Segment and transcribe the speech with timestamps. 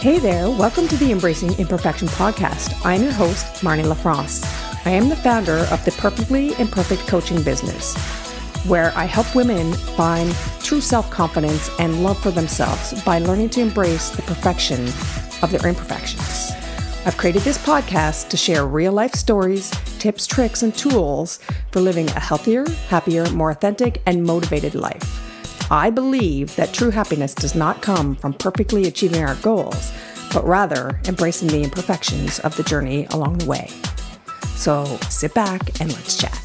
[0.00, 2.74] Hey there, welcome to the Embracing Imperfection podcast.
[2.86, 4.42] I'm your host, Marnie LaFrance.
[4.86, 7.94] I am the founder of the Perfectly Imperfect Coaching Business,
[8.64, 13.60] where I help women find true self confidence and love for themselves by learning to
[13.60, 14.86] embrace the perfection
[15.42, 16.52] of their imperfections.
[17.04, 21.40] I've created this podcast to share real life stories, tips, tricks, and tools
[21.72, 25.29] for living a healthier, happier, more authentic, and motivated life.
[25.72, 29.92] I believe that true happiness does not come from perfectly achieving our goals,
[30.32, 33.70] but rather embracing the imperfections of the journey along the way.
[34.56, 36.36] So sit back and let's chat.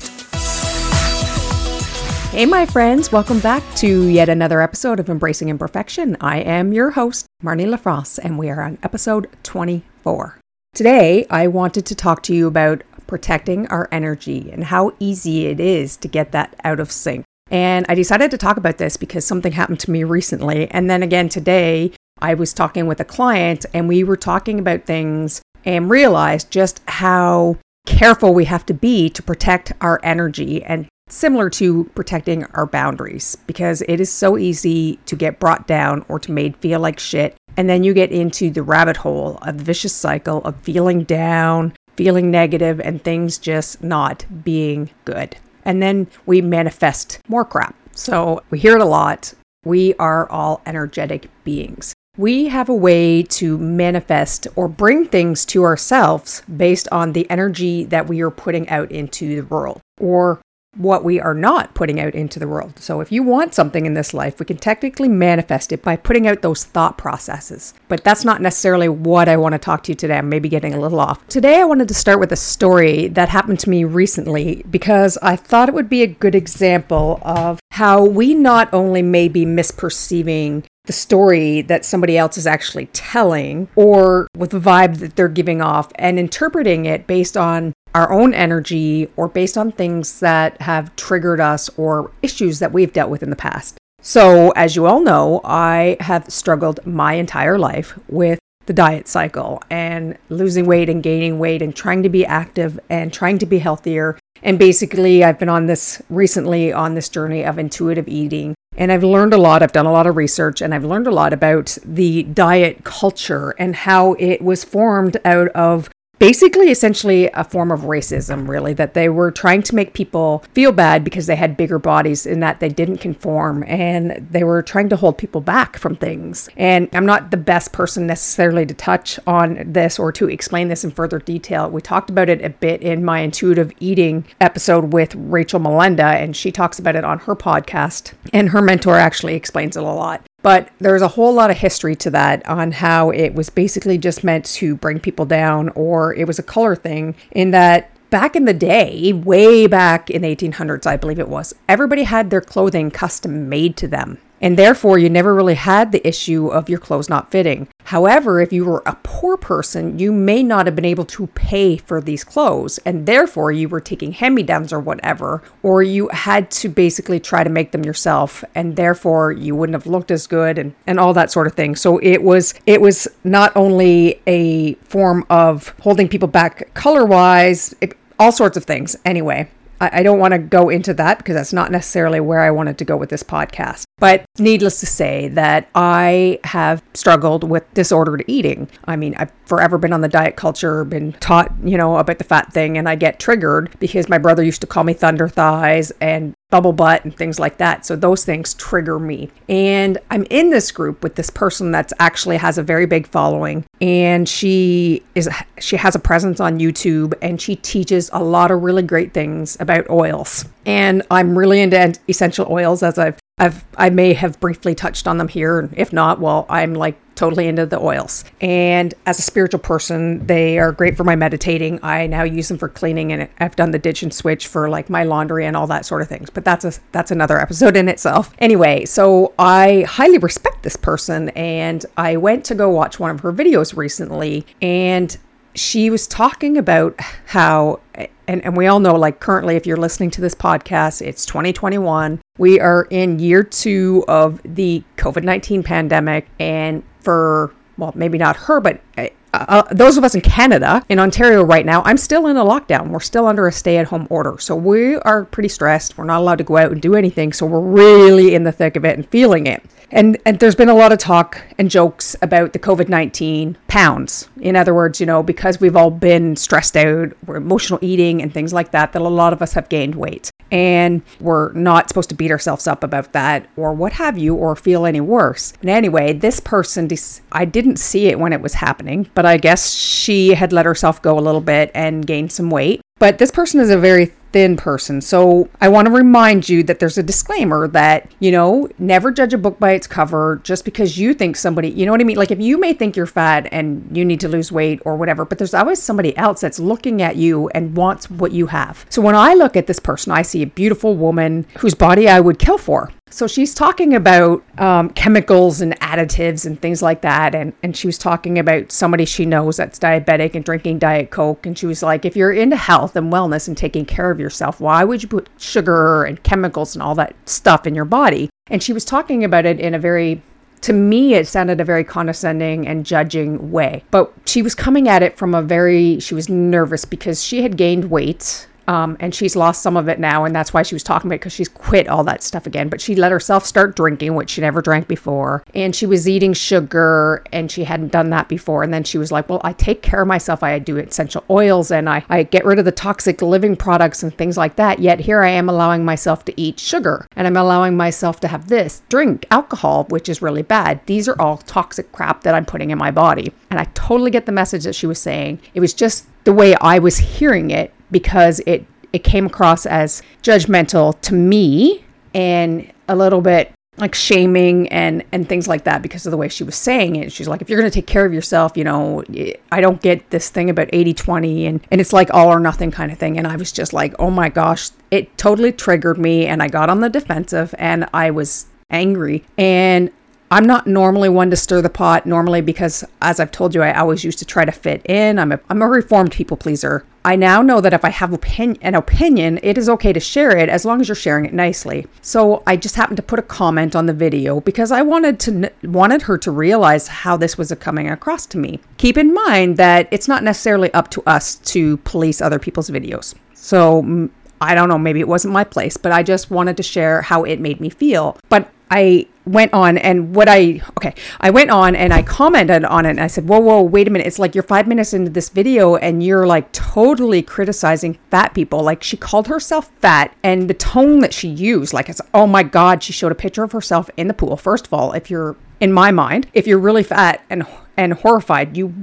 [2.31, 6.17] Hey, my friends, welcome back to yet another episode of Embracing Imperfection.
[6.21, 10.37] I am your host, Marnie LaFrance, and we are on episode 24.
[10.75, 15.59] Today, I wanted to talk to you about protecting our energy and how easy it
[15.59, 17.25] is to get that out of sync.
[17.51, 20.69] And I decided to talk about this because something happened to me recently.
[20.71, 24.85] And then again today, I was talking with a client and we were talking about
[24.85, 30.87] things and realized just how careful we have to be to protect our energy and
[31.07, 36.19] similar to protecting our boundaries because it is so easy to get brought down or
[36.19, 37.35] to made feel like shit.
[37.57, 41.73] And then you get into the rabbit hole of the vicious cycle of feeling down,
[41.95, 47.75] feeling negative, and things just not being good and then we manifest more crap.
[47.93, 49.33] So we hear it a lot.
[49.65, 51.93] We are all energetic beings.
[52.17, 57.83] We have a way to manifest or bring things to ourselves based on the energy
[57.85, 60.39] that we are putting out into the world or
[60.75, 62.79] what we are not putting out into the world.
[62.79, 66.27] So, if you want something in this life, we can technically manifest it by putting
[66.27, 67.73] out those thought processes.
[67.87, 70.17] But that's not necessarily what I want to talk to you today.
[70.17, 71.25] I'm maybe getting a little off.
[71.27, 75.35] Today, I wanted to start with a story that happened to me recently because I
[75.35, 80.63] thought it would be a good example of how we not only may be misperceiving
[80.85, 85.61] the story that somebody else is actually telling or with the vibe that they're giving
[85.61, 90.93] off and interpreting it based on our own energy or based on things that have
[90.97, 93.77] triggered us or issues that we've dealt with in the past.
[94.01, 99.63] So, as you all know, I have struggled my entire life with the diet cycle
[99.69, 103.59] and losing weight and gaining weight and trying to be active and trying to be
[103.59, 104.19] healthier.
[104.43, 108.53] And basically, I've been on this recently on this journey of intuitive eating.
[108.77, 109.63] And I've learned a lot.
[109.63, 113.55] I've done a lot of research and I've learned a lot about the diet culture
[113.57, 115.89] and how it was formed out of
[116.19, 120.71] basically essentially a form of racism really that they were trying to make people feel
[120.71, 124.89] bad because they had bigger bodies in that they didn't conform and they were trying
[124.89, 126.49] to hold people back from things.
[126.57, 130.83] And i'm not the best person necessarily to touch on this or to explain this
[130.83, 131.69] in further detail.
[131.69, 136.35] We talked about it a bit in my intuitive eating episode with rachel melinda and
[136.35, 140.21] she talks about it on her podcast and her mentor actually explains it a lot
[140.45, 144.23] but there's a whole lot of history to that on how it was basically just
[144.23, 148.45] meant to bring people down, or it was a color thing, in that back in
[148.45, 152.91] the day, way back in the 1800s, I believe it was, everybody had their clothing
[152.91, 154.19] custom made to them.
[154.45, 157.67] And therefore, you never really had the issue of your clothes not fitting.
[157.85, 161.77] However, if you were a poor person, you may not have been able to pay
[161.77, 166.09] for these clothes, and therefore you were taking hand me downs or whatever, or you
[166.09, 170.27] had to basically try to make them yourself, and therefore you wouldn't have looked as
[170.27, 171.75] good and, and all that sort of thing.
[171.75, 177.73] So it was it was not only a form of holding people back color wise,
[178.19, 178.95] all sorts of things.
[179.05, 179.49] Anyway,
[179.81, 182.85] I, don't want to go into that because that's not necessarily where I wanted to
[182.85, 183.83] go with this podcast.
[183.97, 188.69] But needless to say, that I have struggled with disordered eating.
[188.85, 192.23] I mean, I've forever been on the diet culture, been taught, you know, about the
[192.23, 195.91] fat thing, and I get triggered because my brother used to call me thunder thighs
[196.01, 197.85] and bubble butt and things like that.
[197.85, 199.29] So those things trigger me.
[199.49, 203.65] And I'm in this group with this person that's actually has a very big following
[203.81, 205.29] and she is
[205.59, 209.57] she has a presence on YouTube and she teaches a lot of really great things
[209.59, 210.45] about oils.
[210.65, 215.17] And I'm really into essential oils as I've I've I may have briefly touched on
[215.17, 215.69] them here.
[215.75, 218.23] If not, well, I'm like totally into the oils.
[218.39, 221.79] And as a spiritual person, they are great for my meditating.
[221.83, 224.89] I now use them for cleaning and I've done the ditch and switch for like
[224.89, 226.29] my laundry and all that sort of things.
[226.29, 228.33] But that's a that's another episode in itself.
[228.39, 233.19] Anyway, so I highly respect this person and I went to go watch one of
[233.19, 235.17] her videos recently and
[235.55, 236.97] she was talking about
[237.27, 237.81] how
[238.27, 242.21] and, and we all know like currently if you're listening to this podcast it's 2021
[242.37, 248.59] we are in year two of the covid-19 pandemic and for well maybe not her
[248.59, 252.37] but uh, uh, those of us in Canada, in Ontario right now, I'm still in
[252.37, 252.87] a lockdown.
[252.87, 254.37] We're still under a stay at home order.
[254.39, 255.97] So we are pretty stressed.
[255.97, 257.33] We're not allowed to go out and do anything.
[257.33, 259.61] So we're really in the thick of it and feeling it.
[259.91, 264.29] And and there's been a lot of talk and jokes about the COVID-19 pounds.
[264.39, 268.33] In other words, you know, because we've all been stressed out, we're emotional eating and
[268.33, 270.31] things like that that a lot of us have gained weight.
[270.51, 274.55] And we're not supposed to beat ourselves up about that or what have you or
[274.55, 275.53] feel any worse.
[275.61, 276.87] And anyway, this person
[277.31, 281.01] I didn't see it when it was happening, but I guess she had let herself
[281.01, 282.81] go a little bit and gained some weight.
[282.99, 284.99] But this person is a very thin person.
[284.99, 289.33] So I want to remind you that there's a disclaimer that, you know, never judge
[289.33, 292.17] a book by its cover just because you think somebody, you know what I mean?
[292.17, 295.23] Like if you may think you're fat and you need to lose weight or whatever,
[295.23, 298.85] but there's always somebody else that's looking at you and wants what you have.
[298.89, 302.19] So when I look at this person, I see a beautiful woman whose body I
[302.19, 302.91] would kill for.
[303.15, 307.33] So she's talking about um, chemicals and additives and things like that.
[307.33, 311.45] And, and she was talking about somebody she knows that's diabetic and drinking Diet Coke.
[311.45, 314.59] And she was like, if you're into health and wellness and taking care of yourself,
[314.59, 318.29] why would you put sugar and chemicals and all that stuff in your body?
[318.47, 320.21] And she was talking about it in a very
[320.59, 325.03] to me it sounded a very condescending and judging way but she was coming at
[325.03, 329.35] it from a very she was nervous because she had gained weight um, and she's
[329.35, 331.87] lost some of it now, and that's why she was talking about because she's quit
[331.87, 332.69] all that stuff again.
[332.69, 336.33] But she let herself start drinking, which she never drank before, and she was eating
[336.33, 338.63] sugar, and she hadn't done that before.
[338.63, 340.43] And then she was like, "Well, I take care of myself.
[340.43, 344.15] I do essential oils, and I I get rid of the toxic living products and
[344.15, 344.79] things like that.
[344.79, 348.47] Yet here I am allowing myself to eat sugar, and I'm allowing myself to have
[348.47, 350.79] this drink alcohol, which is really bad.
[350.85, 354.25] These are all toxic crap that I'm putting in my body." And I totally get
[354.25, 355.39] the message that she was saying.
[355.53, 360.01] It was just the way I was hearing it because it it came across as
[360.23, 361.83] judgmental to me
[362.13, 366.29] and a little bit like shaming and and things like that because of the way
[366.29, 368.63] she was saying it she's like if you're going to take care of yourself you
[368.63, 369.03] know
[369.51, 372.71] i don't get this thing about 80 20 and and it's like all or nothing
[372.71, 376.25] kind of thing and i was just like oh my gosh it totally triggered me
[376.25, 379.91] and i got on the defensive and i was angry and
[380.31, 383.73] I'm not normally one to stir the pot normally because as I've told you I
[383.73, 385.19] always used to try to fit in.
[385.19, 386.83] I'm a I'm a reformed people pleaser.
[387.05, 390.49] I now know that if I have an opinion, it is okay to share it
[390.49, 391.85] as long as you're sharing it nicely.
[392.01, 395.51] So I just happened to put a comment on the video because I wanted to
[395.63, 398.59] wanted her to realize how this was coming across to me.
[398.77, 403.13] Keep in mind that it's not necessarily up to us to police other people's videos.
[403.35, 404.09] So
[404.41, 407.23] I don't know, maybe it wasn't my place, but I just wanted to share how
[407.23, 408.17] it made me feel.
[408.29, 412.85] But I went on and what I okay, I went on and I commented on
[412.85, 414.07] it and I said, Whoa, whoa, wait a minute.
[414.07, 418.61] It's like you're five minutes into this video and you're like totally criticizing fat people.
[418.61, 422.43] Like she called herself fat and the tone that she used, like it's oh my
[422.43, 424.37] God, she showed a picture of herself in the pool.
[424.37, 427.45] First of all, if you're in my mind, if you're really fat and
[427.77, 428.73] and horrified, you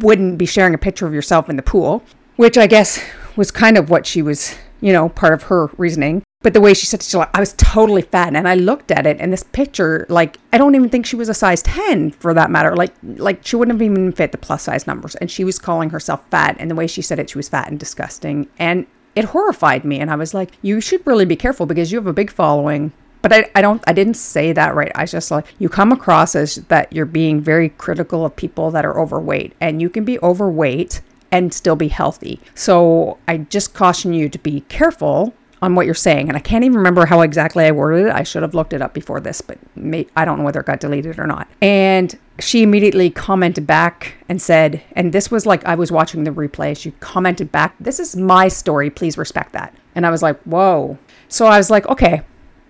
[0.00, 2.02] wouldn't be sharing a picture of yourself in the pool,
[2.36, 3.02] which I guess
[3.36, 6.22] was kind of what she was, you know, part of her reasoning.
[6.42, 8.34] But the way she said it, she like, I was totally fat.
[8.34, 11.28] And I looked at it and this picture, like, I don't even think she was
[11.28, 12.74] a size 10 for that matter.
[12.74, 15.14] Like, like she wouldn't have even fit the plus size numbers.
[15.16, 16.56] And she was calling herself fat.
[16.58, 18.48] And the way she said it, she was fat and disgusting.
[18.58, 20.00] And it horrified me.
[20.00, 22.92] And I was like, you should really be careful because you have a big following.
[23.20, 24.90] But I, I don't I didn't say that right.
[24.96, 28.72] I was just like you come across as that you're being very critical of people
[28.72, 29.54] that are overweight.
[29.60, 31.00] And you can be overweight
[31.30, 32.40] and still be healthy.
[32.54, 35.32] So I just caution you to be careful
[35.62, 36.28] on what you're saying.
[36.28, 38.12] And I can't even remember how exactly I worded it.
[38.12, 40.66] I should have looked it up before this, but may, I don't know whether it
[40.66, 41.48] got deleted or not.
[41.62, 46.32] And she immediately commented back and said, and this was like I was watching the
[46.32, 46.76] replay.
[46.76, 48.90] She commented back, This is my story.
[48.90, 49.72] Please respect that.
[49.94, 50.98] And I was like, Whoa.
[51.28, 52.22] So I was like, Okay,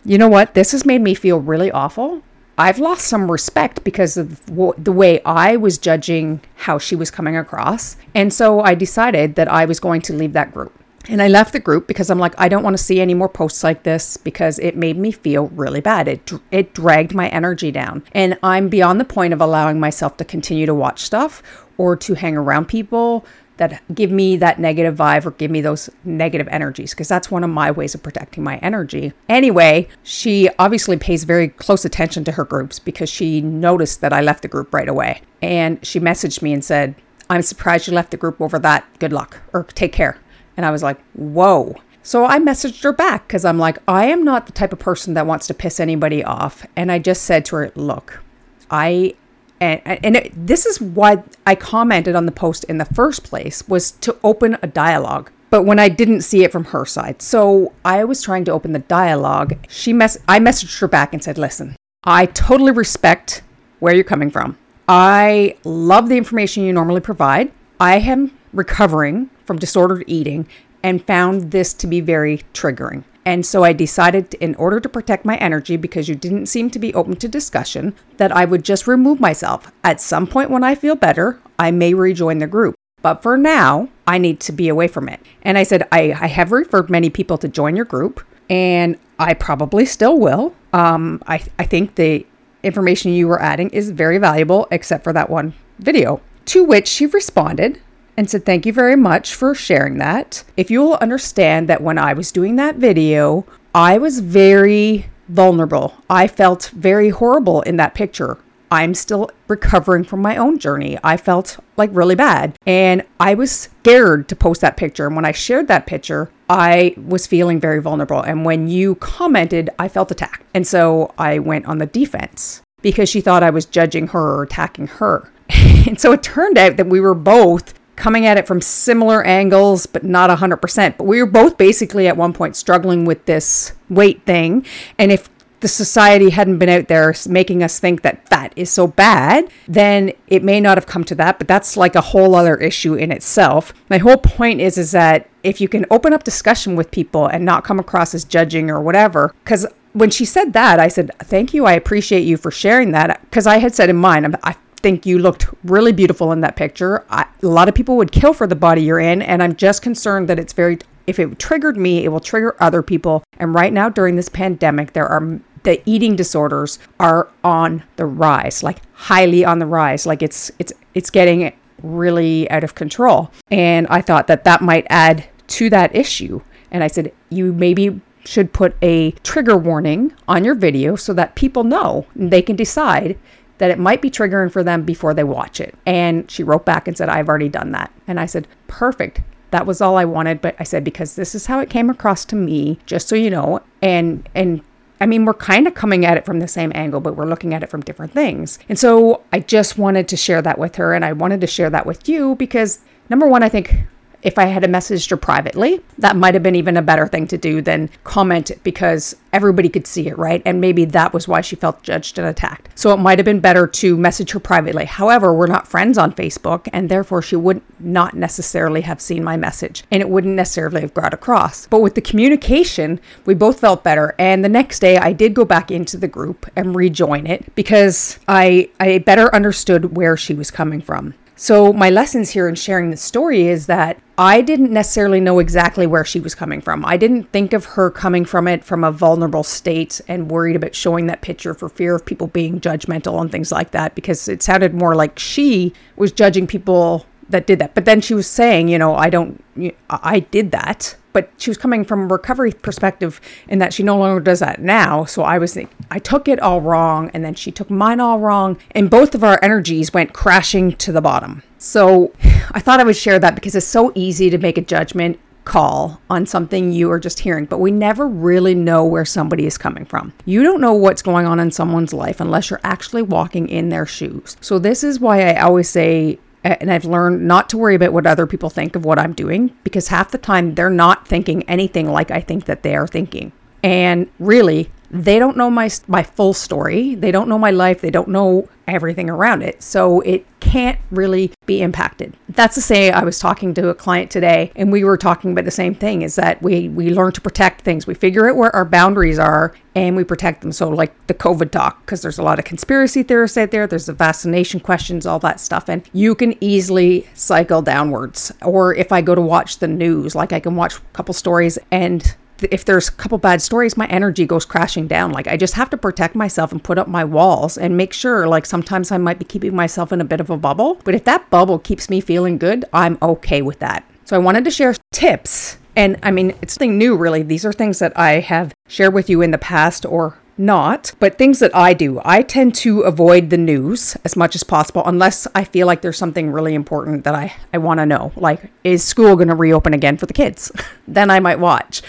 [0.04, 0.52] you know what?
[0.52, 2.22] This has made me feel really awful.
[2.58, 7.34] I've lost some respect because of the way I was judging how she was coming
[7.34, 7.96] across.
[8.14, 10.78] And so I decided that I was going to leave that group.
[11.08, 13.28] And I left the group because I'm like, I don't want to see any more
[13.28, 16.08] posts like this because it made me feel really bad.
[16.08, 20.24] It it dragged my energy down, and I'm beyond the point of allowing myself to
[20.24, 21.42] continue to watch stuff
[21.76, 23.24] or to hang around people
[23.56, 27.44] that give me that negative vibe or give me those negative energies because that's one
[27.44, 29.12] of my ways of protecting my energy.
[29.28, 34.20] Anyway, she obviously pays very close attention to her groups because she noticed that I
[34.20, 35.22] left the group right away.
[35.42, 36.94] And she messaged me and said,
[37.28, 38.84] I'm surprised you left the group over that.
[38.98, 40.18] Good luck or take care.
[40.56, 41.76] And I was like, whoa.
[42.02, 45.14] So I messaged her back because I'm like, I am not the type of person
[45.14, 46.66] that wants to piss anybody off.
[46.74, 48.22] And I just said to her, look,
[48.70, 49.14] I
[49.60, 53.66] and, and it, this is why I commented on the post in the first place
[53.68, 55.30] was to open a dialogue.
[55.50, 58.72] But when I didn't see it from her side, so I was trying to open
[58.72, 59.54] the dialogue.
[59.68, 63.42] She mess I messaged her back and said, "Listen, I totally respect
[63.78, 64.58] where you're coming from.
[64.88, 67.52] I love the information you normally provide.
[67.78, 70.46] I am recovering from disordered eating
[70.82, 73.04] and found this to be very triggering.
[73.24, 76.78] And so I decided, in order to protect my energy, because you didn't seem to
[76.80, 79.70] be open to discussion, that I would just remove myself.
[79.84, 82.74] At some point when I feel better, I may rejoin the group.
[83.00, 85.20] But for now, I need to be away from it.
[85.42, 89.34] And I said, I, I have referred many people to join your group, and I
[89.34, 90.54] probably still will.
[90.72, 92.26] Um, I, I think the
[92.64, 96.20] information you were adding is very valuable, except for that one video.
[96.46, 97.80] To which she responded
[98.22, 100.44] and said, Thank you very much for sharing that.
[100.56, 105.94] If you'll understand that when I was doing that video, I was very vulnerable.
[106.08, 108.38] I felt very horrible in that picture.
[108.70, 110.98] I'm still recovering from my own journey.
[111.02, 112.54] I felt like really bad.
[112.64, 115.08] And I was scared to post that picture.
[115.08, 118.22] And when I shared that picture, I was feeling very vulnerable.
[118.22, 120.44] And when you commented, I felt attacked.
[120.54, 124.44] And so I went on the defense because she thought I was judging her or
[124.44, 125.28] attacking her.
[125.50, 129.86] and so it turned out that we were both coming at it from similar angles,
[129.86, 130.96] but not 100%.
[130.96, 134.64] But we were both basically at one point struggling with this weight thing.
[134.98, 135.28] And if
[135.60, 140.12] the society hadn't been out there making us think that fat is so bad, then
[140.26, 143.12] it may not have come to that, but that's like a whole other issue in
[143.12, 143.72] itself.
[143.88, 147.44] My whole point is is that if you can open up discussion with people and
[147.44, 151.54] not come across as judging or whatever, cuz when she said that, I said, "Thank
[151.54, 151.64] you.
[151.64, 155.18] I appreciate you for sharing that." Cuz I had said in mine, I think you
[155.18, 157.04] looked really beautiful in that picture.
[157.10, 159.82] I, a lot of people would kill for the body you're in, and I'm just
[159.82, 163.24] concerned that it's very if it triggered me, it will trigger other people.
[163.38, 168.62] And right now, during this pandemic, there are the eating disorders are on the rise,
[168.62, 170.06] like highly on the rise.
[170.06, 173.30] Like it's it's it's getting really out of control.
[173.50, 176.40] And I thought that that might add to that issue.
[176.70, 181.34] And I said, you maybe should put a trigger warning on your video so that
[181.34, 183.18] people know they can decide
[183.62, 185.76] that it might be triggering for them before they watch it.
[185.86, 187.92] And she wrote back and said, I've already done that.
[188.08, 189.20] And I said, perfect.
[189.52, 190.40] That was all I wanted.
[190.40, 193.30] But I said, because this is how it came across to me, just so you
[193.30, 193.60] know.
[193.80, 194.62] And, and,
[195.00, 197.54] I mean, we're kind of coming at it from the same angle, but we're looking
[197.54, 198.58] at it from different things.
[198.68, 201.70] And so I just wanted to share that with her and I wanted to share
[201.70, 203.76] that with you because number one, I think
[204.22, 207.38] if I had messaged her privately, that might have been even a better thing to
[207.38, 210.42] do than comment because everybody could see it, right?
[210.44, 212.68] And maybe that was why she felt judged and attacked.
[212.78, 214.84] So it might have been better to message her privately.
[214.84, 219.36] However, we're not friends on Facebook, and therefore she would not necessarily have seen my
[219.36, 221.66] message and it wouldn't necessarily have got across.
[221.66, 224.14] But with the communication, we both felt better.
[224.18, 228.18] And the next day, I did go back into the group and rejoin it because
[228.28, 231.14] I, I better understood where she was coming from.
[231.42, 235.88] So, my lessons here in sharing the story is that I didn't necessarily know exactly
[235.88, 236.84] where she was coming from.
[236.84, 240.76] I didn't think of her coming from it from a vulnerable state and worried about
[240.76, 244.40] showing that picture for fear of people being judgmental and things like that, because it
[244.40, 247.74] sounded more like she was judging people that did that.
[247.74, 249.42] But then she was saying, you know, I don't,
[249.90, 253.98] I did that but she was coming from a recovery perspective in that she no
[253.98, 255.04] longer does that now.
[255.04, 255.58] So I was
[255.90, 259.22] I took it all wrong, and then she took mine all wrong, and both of
[259.24, 261.42] our energies went crashing to the bottom.
[261.58, 262.12] So
[262.52, 266.00] I thought I would share that because it's so easy to make a judgment call
[266.08, 269.84] on something you are just hearing, but we never really know where somebody is coming
[269.84, 270.12] from.
[270.24, 273.84] You don't know what's going on in someone's life unless you're actually walking in their
[273.84, 274.36] shoes.
[274.40, 278.06] So, this is why I always say and I've learned not to worry about what
[278.06, 281.90] other people think of what I'm doing because half the time they're not thinking anything
[281.90, 283.32] like I think that they are thinking.
[283.62, 286.94] And really, they don't know my my full story.
[286.94, 287.80] They don't know my life.
[287.80, 289.62] They don't know everything around it.
[289.62, 292.14] So it can't really be impacted.
[292.28, 295.46] That's to say I was talking to a client today and we were talking about
[295.46, 297.86] the same thing is that we we learn to protect things.
[297.86, 300.52] We figure out where our boundaries are and we protect them.
[300.52, 303.86] So like the COVID talk because there's a lot of conspiracy theorists out there, there's
[303.86, 308.30] the vaccination questions, all that stuff and you can easily cycle downwards.
[308.42, 311.58] Or if I go to watch the news, like I can watch a couple stories
[311.70, 312.14] and
[312.50, 315.12] if there's a couple bad stories, my energy goes crashing down.
[315.12, 318.26] Like I just have to protect myself and put up my walls and make sure,
[318.26, 321.04] like sometimes I might be keeping myself in a bit of a bubble, but if
[321.04, 323.84] that bubble keeps me feeling good, I'm okay with that.
[324.04, 325.58] So I wanted to share tips.
[325.76, 327.22] And I mean, it's nothing new really.
[327.22, 331.18] These are things that I have shared with you in the past or not, but
[331.18, 332.00] things that I do.
[332.04, 335.98] I tend to avoid the news as much as possible unless I feel like there's
[335.98, 338.12] something really important that I, I want to know.
[338.16, 340.50] Like, is school going to reopen again for the kids?
[340.88, 341.82] then I might watch.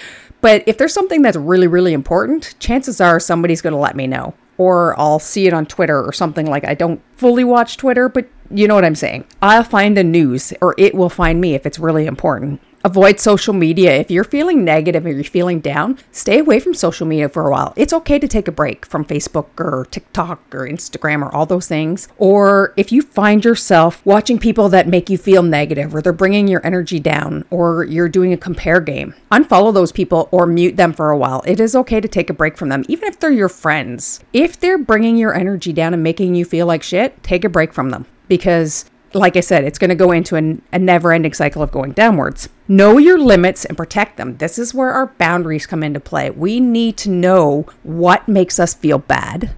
[0.43, 4.07] But if there's something that's really, really important, chances are somebody's going to let me
[4.07, 4.33] know.
[4.57, 8.27] Or I'll see it on Twitter or something like I don't fully watch Twitter, but
[8.51, 9.23] you know what I'm saying.
[9.41, 12.59] I'll find the news or it will find me if it's really important.
[12.83, 13.95] Avoid social media.
[13.95, 17.51] If you're feeling negative or you're feeling down, stay away from social media for a
[17.51, 17.73] while.
[17.75, 21.67] It's okay to take a break from Facebook or TikTok or Instagram or all those
[21.67, 22.07] things.
[22.17, 26.47] Or if you find yourself watching people that make you feel negative or they're bringing
[26.47, 30.93] your energy down or you're doing a compare game, unfollow those people or mute them
[30.93, 31.41] for a while.
[31.45, 34.19] It is okay to take a break from them, even if they're your friends.
[34.33, 37.73] If they're bringing your energy down and making you feel like shit, take a break
[37.73, 38.85] from them because
[39.15, 41.91] like I said, it's going to go into an, a never ending cycle of going
[41.91, 42.49] downwards.
[42.67, 44.37] Know your limits and protect them.
[44.37, 46.29] This is where our boundaries come into play.
[46.29, 49.51] We need to know what makes us feel bad,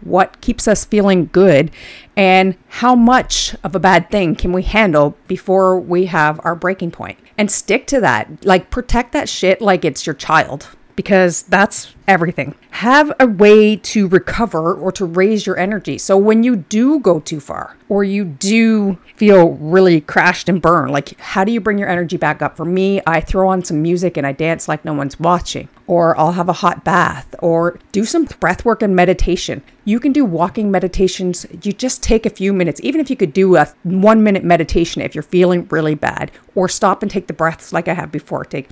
[0.00, 1.70] what keeps us feeling good,
[2.16, 6.90] and how much of a bad thing can we handle before we have our breaking
[6.90, 7.18] point.
[7.38, 8.44] And stick to that.
[8.44, 10.68] Like, protect that shit like it's your child
[11.00, 12.54] because that's everything.
[12.72, 15.96] Have a way to recover or to raise your energy.
[15.96, 20.92] So when you do go too far or you do feel really crashed and burned,
[20.92, 22.54] like how do you bring your energy back up?
[22.54, 26.18] For me, I throw on some music and I dance like no one's watching, or
[26.18, 29.62] I'll have a hot bath, or do some breath work and meditation.
[29.86, 31.46] You can do walking meditations.
[31.62, 35.00] You just take a few minutes, even if you could do a one minute meditation
[35.00, 38.44] if you're feeling really bad, or stop and take the breaths like I have before.
[38.44, 38.68] Take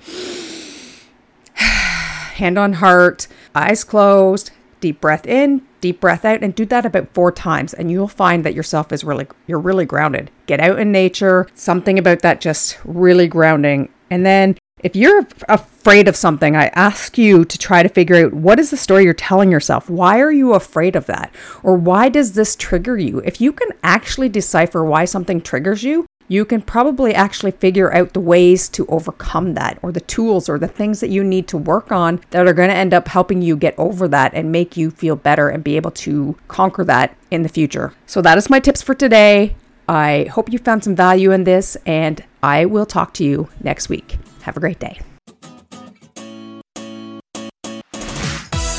[2.38, 7.12] hand on heart, eyes closed, deep breath in, deep breath out and do that about
[7.14, 10.30] 4 times and you'll find that yourself is really you're really grounded.
[10.47, 13.88] Get out in nature, something about that just really grounding.
[14.11, 18.33] And then if you're afraid of something, I ask you to try to figure out
[18.33, 19.90] what is the story you're telling yourself?
[19.90, 21.35] Why are you afraid of that?
[21.64, 23.18] Or why does this trigger you?
[23.25, 28.12] If you can actually decipher why something triggers you, you can probably actually figure out
[28.12, 31.56] the ways to overcome that or the tools or the things that you need to
[31.56, 34.76] work on that are going to end up helping you get over that and make
[34.76, 37.92] you feel better and be able to conquer that in the future.
[38.06, 39.56] So, that is my tips for today.
[39.88, 43.88] I hope you found some value in this, and I will talk to you next
[43.88, 44.18] week.
[44.42, 45.00] Have a great day.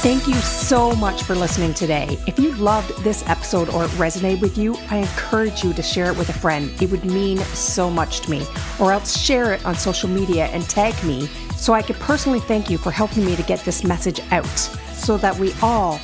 [0.01, 2.17] Thank you so much for listening today.
[2.25, 6.09] If you loved this episode or it resonated with you, I encourage you to share
[6.09, 6.71] it with a friend.
[6.81, 8.47] It would mean so much to me.
[8.79, 11.27] Or else share it on social media and tag me
[11.57, 15.17] so I could personally thank you for helping me to get this message out so
[15.17, 15.99] that we all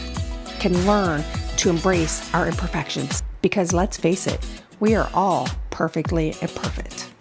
[0.59, 1.23] can learn
[1.55, 3.23] to embrace our imperfections.
[3.41, 4.45] Because let's face it,
[4.81, 7.14] we are all perfectly imperfect.